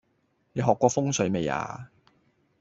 [0.53, 1.91] 你學過風水未呀？